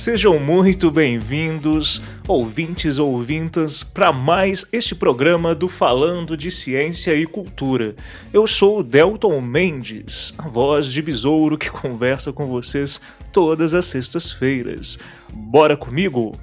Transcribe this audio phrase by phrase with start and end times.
[0.00, 7.26] Sejam muito bem-vindos, ouvintes ou ouvintas, para mais este programa do Falando de Ciência e
[7.26, 7.94] Cultura.
[8.32, 12.98] Eu sou o Delton Mendes, a voz de besouro que conversa com vocês
[13.30, 14.98] todas as sextas-feiras.
[15.30, 16.34] Bora comigo?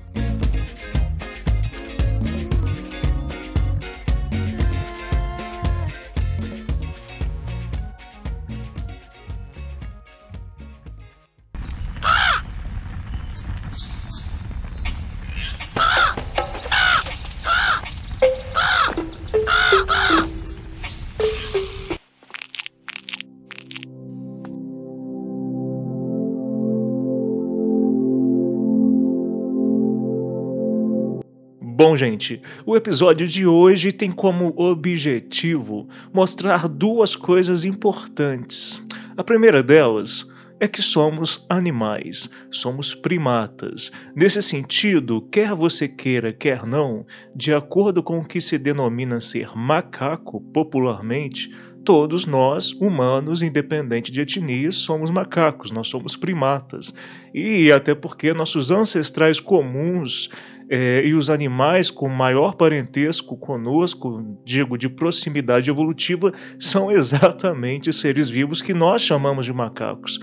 [31.78, 38.84] Bom, gente, o episódio de hoje tem como objetivo mostrar duas coisas importantes.
[39.16, 40.26] A primeira delas
[40.60, 43.92] é que somos animais, somos primatas.
[44.16, 47.06] Nesse sentido, quer você queira, quer não,
[47.36, 51.56] de acordo com o que se denomina ser macaco popularmente,
[51.88, 56.94] todos nós, humanos, independente de etnia, somos macacos, nós somos primatas.
[57.34, 60.30] E até porque nossos ancestrais comuns
[60.70, 68.30] é, e os animais com maior parentesco conosco, digo, de proximidade evolutiva, são exatamente seres
[68.30, 70.20] vivos que nós chamamos de macacos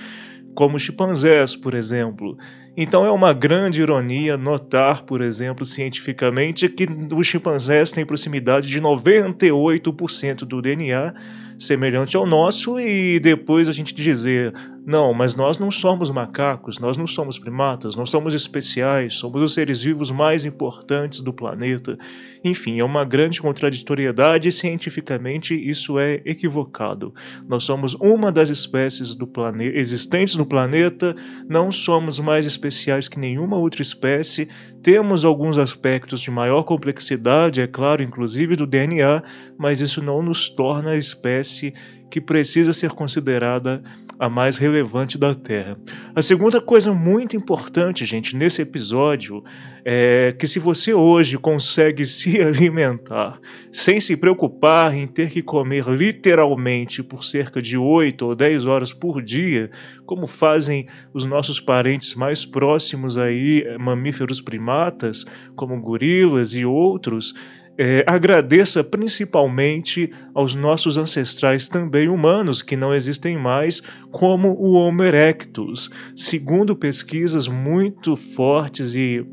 [0.54, 2.38] como chimpanzés, por exemplo.
[2.76, 8.80] Então é uma grande ironia notar, por exemplo, cientificamente, que os chimpanzés têm proximidade de
[8.80, 11.12] 98% do DNA
[11.64, 14.52] semelhante ao nosso e depois a gente dizer
[14.86, 19.54] não, mas nós não somos macacos, nós não somos primatas, nós somos especiais, somos os
[19.54, 21.98] seres vivos mais importantes do planeta.
[22.44, 27.14] Enfim, é uma grande contraditoriedade e cientificamente isso é equivocado.
[27.48, 31.16] Nós somos uma das espécies do planeta existentes no planeta,
[31.48, 34.48] não somos mais especiais que nenhuma outra espécie,
[34.82, 39.22] temos alguns aspectos de maior complexidade, é claro, inclusive do DNA,
[39.56, 40.96] mas isso não nos torna a
[41.54, 41.72] espécie
[42.10, 43.82] que precisa ser considerada
[44.18, 45.76] a mais relevante da Terra.
[46.14, 49.42] A segunda coisa muito importante, gente, nesse episódio
[49.84, 53.40] é que se você hoje consegue se alimentar
[53.72, 58.92] sem se preocupar em ter que comer literalmente por cerca de 8 ou 10 horas
[58.92, 59.70] por dia,
[60.06, 65.24] como fazem os nossos parentes mais próximos aí, mamíferos primatas,
[65.56, 67.34] como gorilas e outros,
[67.76, 75.02] é, agradeça principalmente aos nossos ancestrais também humanos, que não existem mais, como o Homo
[75.02, 75.90] erectus.
[76.16, 79.24] Segundo pesquisas muito fortes e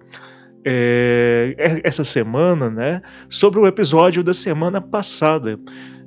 [0.63, 5.59] É, essa semana, né, sobre o episódio da semana passada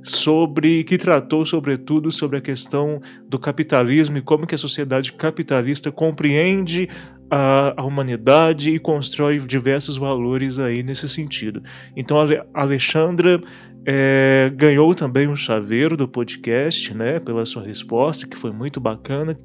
[0.04, 5.90] sobre que tratou sobretudo sobre a questão do capitalismo e como que a sociedade capitalista
[5.90, 6.88] compreende
[7.30, 11.62] a, a humanidade e constrói diversos valores aí nesse sentido.
[11.96, 13.40] Então a Alexandra
[13.86, 19.36] é, ganhou também um chaveiro do podcast, né, pela sua resposta, que foi muito bacana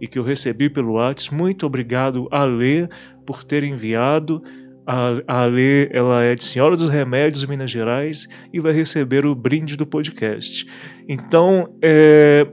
[0.00, 1.34] e que eu recebi pelo WhatsApp.
[1.34, 2.88] Muito obrigado, Ale,
[3.24, 4.42] por ter enviado.
[4.90, 9.76] A, Ale ela é de Senhora dos Remédios, Minas Gerais, e vai receber o brinde
[9.76, 10.66] do podcast.
[11.08, 12.44] Então, é,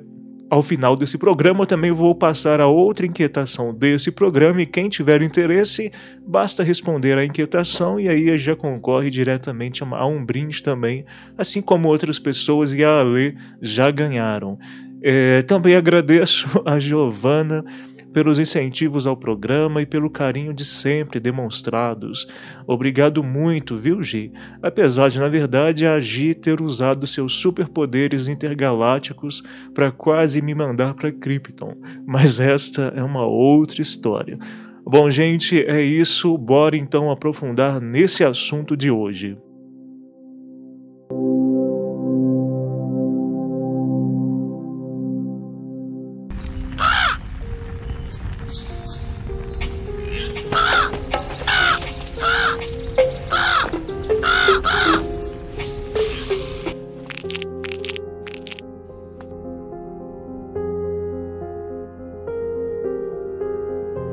[0.47, 5.23] ao final desse programa, também vou passar a outra inquietação desse programa, e quem tiver
[5.23, 5.91] interesse,
[6.27, 11.05] basta responder à inquietação e aí já concorre diretamente a um brinde também,
[11.35, 14.59] assim como outras pessoas e a Ale já ganharam.
[15.01, 17.65] É, também agradeço a Giovana
[18.13, 22.27] pelos incentivos ao programa e pelo carinho de sempre demonstrados.
[22.65, 24.31] Obrigado muito, viu, Gi?
[24.61, 29.43] Apesar de, na verdade, a Gi ter usado seus superpoderes intergalácticos
[29.73, 31.75] para quase me mandar para Krypton.
[32.05, 34.37] Mas esta é uma outra história.
[34.85, 36.37] Bom, gente, é isso.
[36.37, 39.37] Bora então aprofundar nesse assunto de hoje.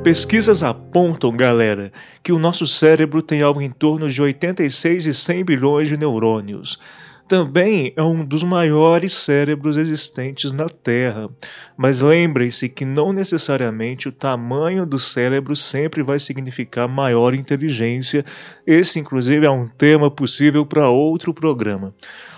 [0.05, 1.91] Pesquisas apontam, galera,
[2.23, 6.79] que o nosso cérebro tem algo em torno de 86 e 100 bilhões de neurônios.
[7.27, 11.31] Também é um dos maiores cérebros existentes na Terra.
[11.75, 18.27] Mas lembrem-se que não necessariamente o tamanho do cérebro sempre vai significar maior inteligência.
[18.67, 21.95] Esse, inclusive, é um tema possível para outro programa.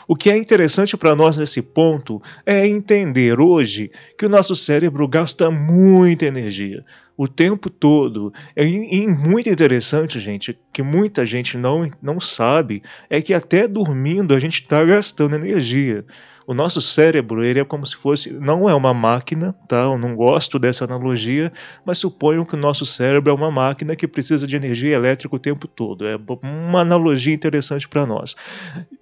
[0.08, 5.06] O que é interessante para nós nesse ponto é entender hoje que o nosso cérebro
[5.08, 6.84] gasta muita energia
[7.16, 8.32] o tempo todo.
[8.54, 14.34] É, e muito interessante, gente, que muita gente não, não sabe, é que até dormindo
[14.34, 16.04] a gente está gastando energia.
[16.46, 19.82] O nosso cérebro, ele é como se fosse, não é uma máquina, tá?
[19.82, 21.52] Eu não gosto dessa analogia,
[21.84, 25.40] mas suponho que o nosso cérebro é uma máquina que precisa de energia elétrica o
[25.40, 26.06] tempo todo.
[26.06, 28.36] É uma analogia interessante para nós.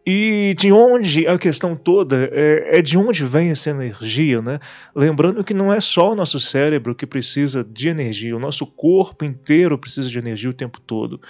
[0.07, 4.59] E de onde a questão toda é, é de onde vem essa energia, né?
[4.97, 9.23] Lembrando que não é só o nosso cérebro que precisa de energia, o nosso corpo
[9.23, 11.21] inteiro precisa de energia o tempo todo.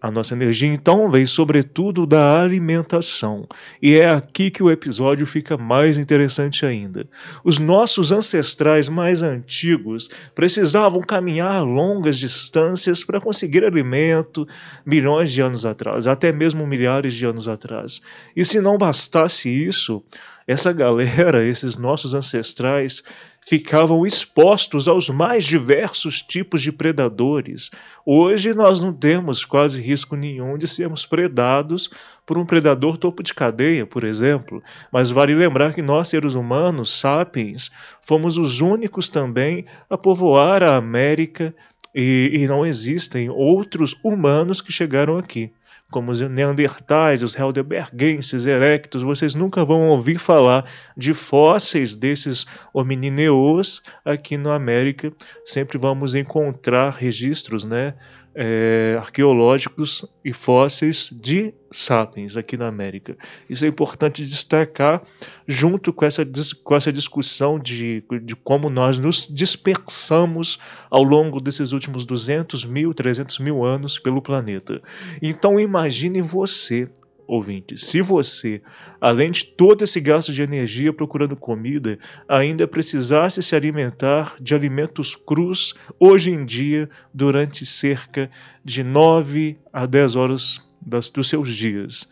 [0.00, 3.48] A nossa energia então vem sobretudo da alimentação,
[3.82, 7.04] e é aqui que o episódio fica mais interessante ainda.
[7.42, 14.46] Os nossos ancestrais mais antigos precisavam caminhar longas distâncias para conseguir alimento
[14.86, 18.00] milhões de anos atrás, até mesmo milhares de anos atrás.
[18.36, 20.00] E se não bastasse isso,
[20.48, 23.02] essa galera, esses nossos ancestrais,
[23.46, 27.70] ficavam expostos aos mais diversos tipos de predadores.
[28.04, 31.90] Hoje nós não temos quase risco nenhum de sermos predados
[32.24, 36.98] por um predador topo de cadeia, por exemplo, mas vale lembrar que nós, seres humanos,
[36.98, 41.54] sapiens, fomos os únicos também a povoar a América
[41.94, 45.52] e, e não existem outros humanos que chegaram aqui
[45.90, 50.64] como os neandertais, os helderbergenses, erectos, vocês nunca vão ouvir falar
[50.96, 55.12] de fósseis desses hominineus aqui na América.
[55.44, 57.94] Sempre vamos encontrar registros, né,
[58.40, 63.16] é, arqueológicos e fósseis de sapiens aqui na América.
[63.50, 65.02] Isso é importante destacar
[65.46, 66.24] junto com essa,
[66.62, 72.94] com essa discussão de, de como nós nos dispersamos ao longo desses últimos 200 mil,
[72.94, 74.80] 300 mil anos pelo planeta.
[75.20, 76.88] Então imagine você
[77.28, 78.62] ouvinte, se você,
[78.98, 85.14] além de todo esse gasto de energia procurando comida, ainda precisasse se alimentar de alimentos
[85.14, 88.30] crus hoje em dia durante cerca
[88.64, 92.08] de 9 a 10 horas das, dos seus dias.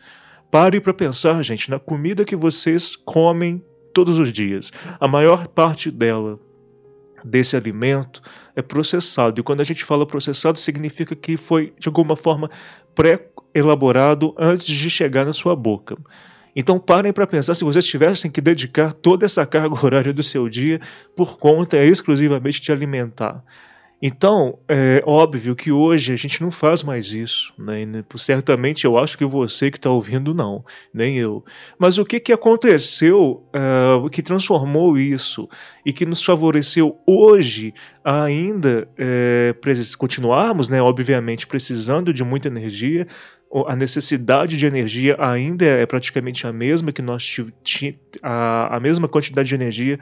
[0.51, 3.61] Pare para pensar, gente, na comida que vocês comem
[3.91, 4.71] todos os dias.
[4.99, 6.39] A maior parte dela
[7.25, 8.21] desse alimento
[8.55, 9.39] é processado.
[9.39, 12.49] E quando a gente fala processado, significa que foi de alguma forma
[13.53, 15.97] pré-elaborado antes de chegar na sua boca.
[16.55, 20.49] Então parem para pensar se vocês tivessem que dedicar toda essa carga horária do seu
[20.49, 20.79] dia
[21.15, 23.43] por conta exclusivamente de alimentar.
[23.99, 27.83] Então, é óbvio que hoje a gente não faz mais isso, né?
[28.15, 30.63] certamente eu acho que você que está ouvindo não,
[30.93, 31.43] nem eu.
[31.79, 35.49] Mas o que, que aconteceu uh, que transformou isso
[35.83, 37.73] e que nos favoreceu hoje
[38.03, 39.55] ainda é,
[39.97, 43.07] continuarmos, né, obviamente, precisando de muita energia,
[43.67, 47.37] a necessidade de energia ainda é praticamente a mesma que nós
[48.21, 49.97] a, a mesma quantidade de energia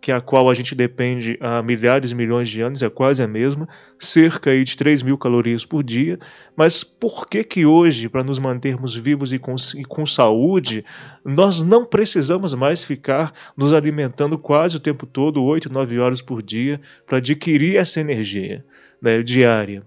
[0.00, 3.28] que a qual a gente depende há milhares e milhões de anos, é quase a
[3.28, 6.18] mesma, cerca de 3 mil calorias por dia.
[6.56, 10.84] Mas por que que hoje, para nos mantermos vivos e com, e com saúde,
[11.24, 16.42] nós não precisamos mais ficar nos alimentando quase o tempo todo, 8, 9 horas por
[16.42, 18.64] dia, para adquirir essa energia
[19.02, 19.82] né, diária?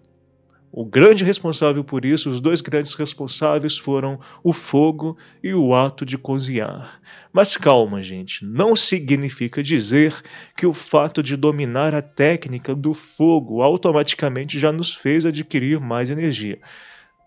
[0.73, 6.05] O grande responsável por isso, os dois grandes responsáveis foram o fogo e o ato
[6.05, 7.01] de cozinhar.
[7.33, 10.15] Mas calma, gente, não significa dizer
[10.55, 16.09] que o fato de dominar a técnica do fogo automaticamente já nos fez adquirir mais
[16.09, 16.57] energia.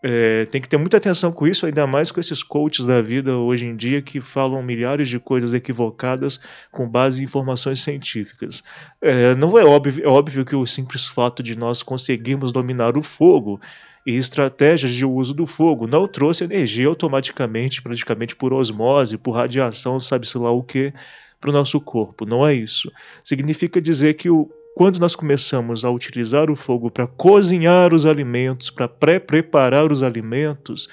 [0.06, 3.38] É, tem que ter muita atenção com isso, ainda mais com esses coaches da vida
[3.38, 6.38] hoje em dia que falam milhares de coisas equivocadas
[6.70, 8.62] com base em informações científicas.
[9.00, 13.02] É, não é óbvio, é óbvio que o simples fato de nós conseguirmos dominar o
[13.02, 13.58] fogo
[14.04, 19.98] e estratégias de uso do fogo não trouxe energia automaticamente, praticamente por osmose, por radiação,
[19.98, 20.92] sabe-se lá o que,
[21.40, 22.26] para o nosso corpo.
[22.26, 22.92] Não é isso.
[23.22, 28.70] Significa dizer que o quando nós começamos a utilizar o fogo para cozinhar os alimentos,
[28.70, 30.88] para pré-preparar os alimentos,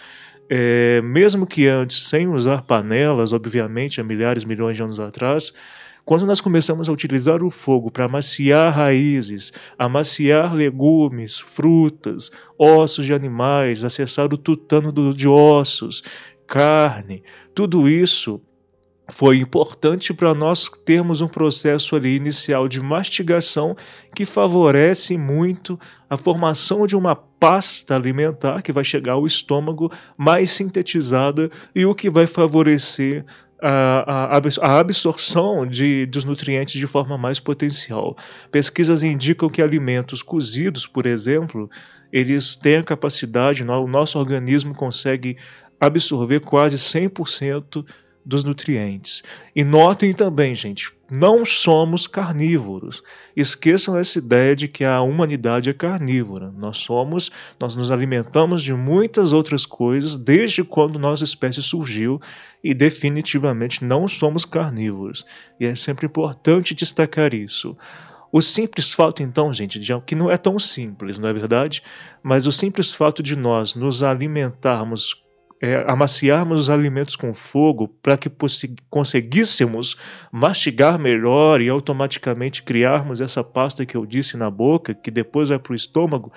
[0.47, 5.51] é, mesmo que antes sem usar panelas, obviamente, há milhares, milhões de anos atrás,
[6.05, 13.13] quando nós começamos a utilizar o fogo para amaciar raízes, amaciar legumes, frutas, ossos de
[13.13, 16.03] animais, acessar o tutano de ossos,
[16.45, 17.23] carne,
[17.55, 18.41] tudo isso
[19.11, 23.75] foi importante para nós termos um processo ali inicial de mastigação
[24.15, 30.51] que favorece muito a formação de uma pasta alimentar que vai chegar ao estômago mais
[30.51, 33.25] sintetizada e o que vai favorecer
[33.61, 38.17] a, a, a absorção de, dos nutrientes de forma mais potencial.
[38.49, 41.69] Pesquisas indicam que alimentos cozidos, por exemplo,
[42.11, 45.37] eles têm a capacidade, o nosso organismo consegue
[45.79, 47.85] absorver quase 100%
[48.25, 49.23] dos nutrientes.
[49.55, 53.03] E notem também, gente, não somos carnívoros.
[53.35, 56.51] Esqueçam essa ideia de que a humanidade é carnívora.
[56.57, 62.19] Nós somos, nós nos alimentamos de muitas outras coisas desde quando nossa espécie surgiu
[62.63, 65.25] e definitivamente não somos carnívoros.
[65.59, 67.75] E é sempre importante destacar isso.
[68.31, 71.83] O simples fato, então, gente, de que não é tão simples, não é verdade?
[72.23, 75.21] Mas o simples fato de nós nos alimentarmos
[75.61, 78.31] é, amaciarmos os alimentos com fogo para que
[78.89, 79.95] conseguíssemos
[80.31, 85.59] mastigar melhor e automaticamente criarmos essa pasta que eu disse na boca, que depois vai
[85.59, 86.31] para o estômago,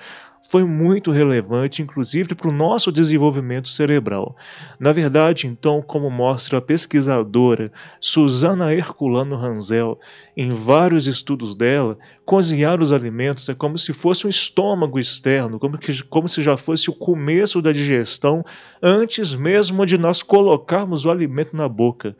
[0.47, 4.35] foi muito relevante, inclusive para o nosso desenvolvimento cerebral.
[4.79, 9.99] Na verdade, então, como mostra a pesquisadora Susana Herculano Ranzel,
[10.37, 15.77] em vários estudos dela, cozinhar os alimentos é como se fosse um estômago externo, como,
[15.77, 18.43] que, como se já fosse o começo da digestão,
[18.81, 22.15] antes mesmo de nós colocarmos o alimento na boca.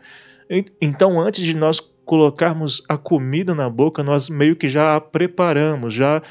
[0.81, 5.93] Então, antes de nós colocarmos a comida na boca, nós meio que já a preparamos,
[5.93, 6.21] já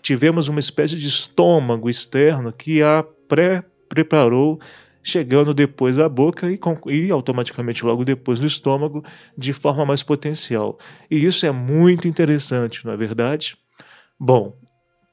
[0.00, 4.60] tivemos uma espécie de estômago externo que a pré-preparou,
[5.02, 9.04] chegando depois à boca e, e, automaticamente logo depois no estômago,
[9.36, 10.78] de forma mais potencial.
[11.10, 13.56] E isso é muito interessante, não é verdade?
[14.18, 14.54] Bom,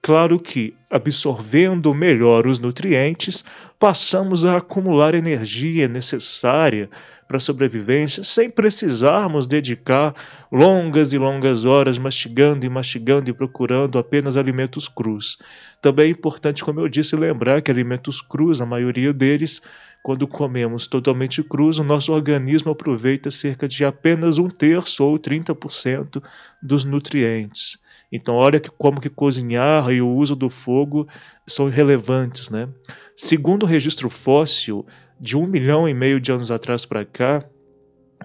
[0.08, 3.44] claro que, absorvendo melhor os nutrientes,
[3.78, 6.90] passamos a acumular energia necessária
[7.28, 10.16] para a sobrevivência sem precisarmos dedicar
[10.50, 15.40] longas e longas horas mastigando e mastigando e procurando apenas alimentos crus.
[15.82, 19.62] Também é importante, como eu disse, lembrar que alimentos crus, a maioria deles,
[20.02, 26.24] quando comemos totalmente crus, o nosso organismo aproveita cerca de apenas um terço ou 30%
[26.64, 27.78] dos nutrientes.
[28.12, 31.08] Então, olha que, como que cozinhar e o uso do fogo
[31.46, 32.50] são irrelevantes.
[32.50, 32.70] Né?
[33.16, 34.86] Segundo o registro fóssil,
[35.20, 37.44] de um milhão e meio de anos atrás para cá,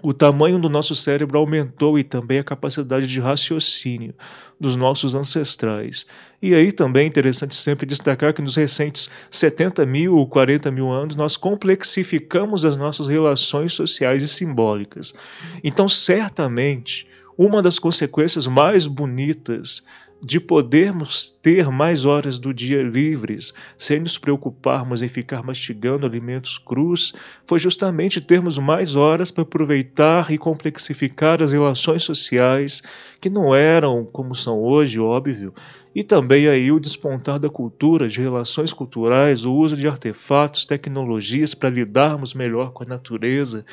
[0.03, 4.15] o tamanho do nosso cérebro aumentou e também a capacidade de raciocínio
[4.59, 6.07] dos nossos ancestrais.
[6.41, 10.91] E aí também é interessante sempre destacar que nos recentes 70 mil ou 40 mil
[10.91, 15.15] anos nós complexificamos as nossas relações sociais e simbólicas.
[15.63, 19.83] Então, certamente, uma das consequências mais bonitas
[20.25, 26.59] de podermos ter mais horas do dia livres, sem nos preocuparmos em ficar mastigando alimentos
[26.59, 27.13] crus,
[27.45, 32.83] foi justamente termos mais horas para aproveitar e complexificar as relações sociais,
[33.21, 35.53] que não eram como são hoje, óbvio,
[35.95, 41.53] e também aí o despontar da cultura, de relações culturais, o uso de artefatos, tecnologias
[41.53, 43.65] para lidarmos melhor com a natureza,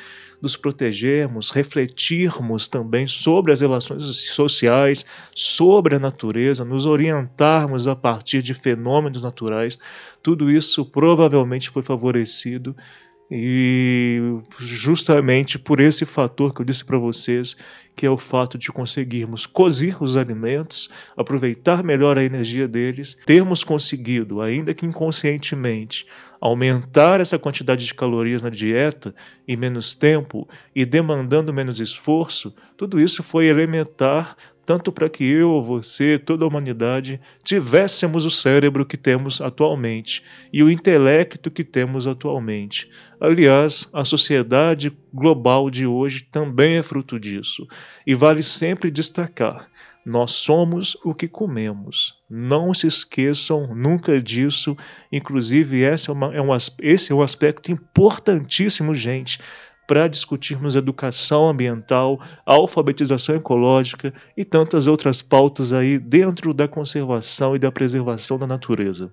[0.42, 5.04] nos protegermos, refletirmos também sobre as relações sociais,
[5.34, 9.78] sobre a natureza natureza, nos orientarmos a partir de fenômenos naturais,
[10.22, 12.74] tudo isso provavelmente foi favorecido
[13.32, 17.56] e justamente por esse fator que eu disse para vocês,
[17.94, 23.62] que é o fato de conseguirmos cozir os alimentos, aproveitar melhor a energia deles, termos
[23.62, 26.06] conseguido, ainda que inconscientemente,
[26.40, 29.14] aumentar essa quantidade de calorias na dieta
[29.46, 34.34] em menos tempo e demandando menos esforço, tudo isso foi elementar
[34.70, 40.22] tanto para que eu, você, toda a humanidade tivéssemos o cérebro que temos atualmente
[40.52, 42.88] e o intelecto que temos atualmente.
[43.20, 47.66] Aliás, a sociedade global de hoje também é fruto disso,
[48.06, 49.68] e vale sempre destacar:
[50.06, 52.14] nós somos o que comemos.
[52.30, 54.76] Não se esqueçam nunca disso.
[55.10, 59.40] Inclusive, esse é, uma, é um, esse é um aspecto importantíssimo, gente
[59.90, 67.58] para discutirmos educação ambiental, alfabetização ecológica e tantas outras pautas aí dentro da conservação e
[67.58, 69.12] da preservação da natureza.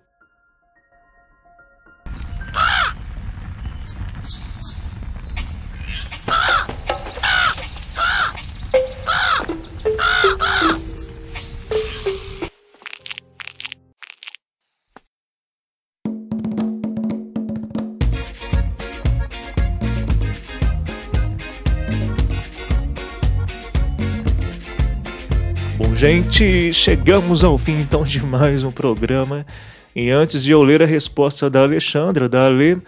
[25.97, 29.43] Gente, chegamos ao fim então de mais um programa.
[29.95, 32.79] E antes de eu ler a resposta da Alexandra, da Ale,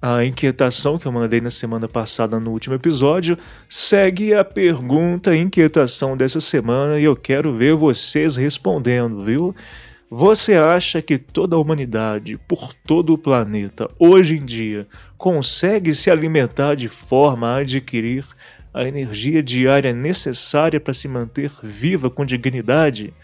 [0.00, 3.36] a inquietação que eu mandei na semana passada no último episódio,
[3.68, 9.54] segue a pergunta, inquietação dessa semana e eu quero ver vocês respondendo, viu?
[10.10, 14.86] Você acha que toda a humanidade, por todo o planeta, hoje em dia,
[15.18, 18.24] consegue se alimentar de forma a adquirir
[18.74, 23.14] a energia diária necessária para se manter viva com dignidade?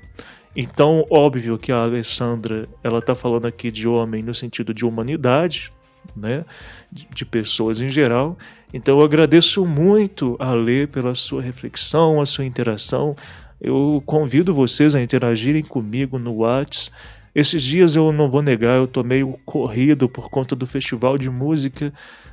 [0.56, 5.70] Então, óbvio que a Alessandra ela está falando aqui de homem no sentido de humanidade,
[6.16, 6.42] né?
[6.90, 8.38] de pessoas em geral.
[8.72, 13.14] Então, eu agradeço muito a Lê pela sua reflexão, a sua interação.
[13.60, 16.96] Eu convido vocês a interagirem comigo no WhatsApp
[17.34, 21.30] esses dias eu não vou negar, eu tô meio corrido por conta do festival de
[21.30, 21.92] música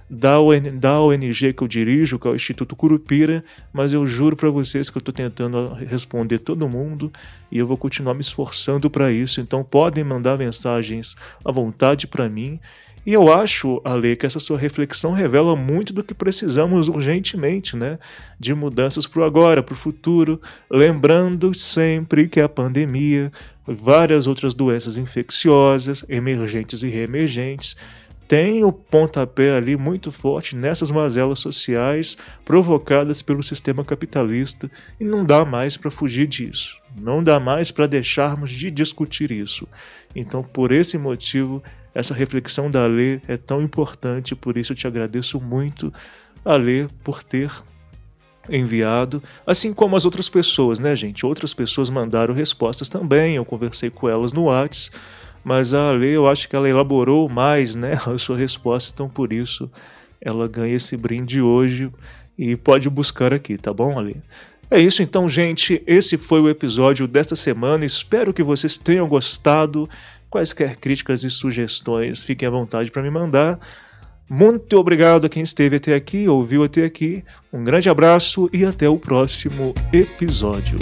[0.10, 4.36] da, ON, da ONG que eu dirijo, que é o Instituto Curupira, mas eu juro
[4.36, 7.12] para vocês que eu tô tentando responder todo mundo
[7.52, 9.42] e eu vou continuar me esforçando para isso.
[9.42, 12.60] Então podem mandar mensagens à vontade para mim
[13.08, 18.00] e eu acho, Ale, que essa sua reflexão revela muito do que precisamos urgentemente, né?
[18.38, 23.32] De mudanças para o agora, para o futuro, lembrando sempre que a pandemia,
[23.66, 27.78] várias outras doenças infecciosas, emergentes e reemergentes,
[28.28, 35.24] tem o pontapé ali muito forte nessas mazelas sociais provocadas pelo sistema capitalista e não
[35.24, 36.78] dá mais para fugir disso.
[37.00, 39.68] Não dá mais para deixarmos de discutir isso.
[40.14, 41.64] Então, por esse motivo,
[41.96, 45.94] essa reflexão da Lê é tão importante, por isso eu te agradeço muito,
[46.44, 47.52] a Lê, por ter
[48.50, 51.26] enviado, assim como as outras pessoas, né, gente?
[51.26, 54.92] Outras pessoas mandaram respostas também, eu conversei com elas no Whats,
[55.48, 59.32] mas a Lê, eu acho que ela elaborou mais, né, a sua resposta, então por
[59.32, 59.72] isso
[60.20, 61.90] ela ganha esse brinde hoje
[62.38, 64.18] e pode buscar aqui, tá bom, Ale?
[64.70, 65.82] É isso então, gente.
[65.88, 67.86] Esse foi o episódio desta semana.
[67.86, 69.90] Espero que vocês tenham gostado.
[70.30, 73.58] Quaisquer críticas e sugestões, fiquem à vontade para me mandar.
[74.30, 77.24] Muito obrigado a quem esteve até aqui, ouviu até aqui.
[77.54, 80.78] Um grande abraço e até o próximo episódio.